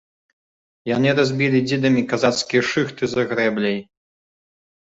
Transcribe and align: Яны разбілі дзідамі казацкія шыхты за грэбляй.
Яны 0.95 1.09
разбілі 1.19 1.59
дзідамі 1.67 2.01
казацкія 2.13 2.63
шыхты 2.71 3.03
за 3.15 3.27
грэбляй. 3.35 3.79